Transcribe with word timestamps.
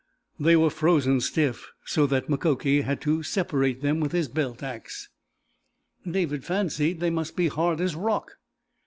They 0.39 0.55
were 0.55 0.71
frozen 0.71 1.21
stiff, 1.21 1.69
so 1.85 2.07
that 2.07 2.27
Mukoki 2.27 2.81
had 2.81 3.01
to 3.01 3.21
separate 3.21 3.83
them 3.83 3.99
with 3.99 4.13
his 4.13 4.27
belt 4.29 4.63
axe; 4.63 5.09
David 6.09 6.43
fancied 6.43 6.99
they 6.99 7.11
must 7.11 7.35
be 7.35 7.49
hard 7.49 7.79
as 7.79 7.95
rock. 7.95 8.31